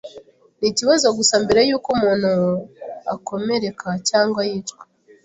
Ni 0.59 0.67
ikibazo 0.71 1.07
gusa 1.17 1.35
mbere 1.43 1.59
yuko 1.69 1.87
umuntu 1.95 2.29
akomereka 3.13 3.89
cyangwa 4.09 4.41
yicwa. 4.49 4.83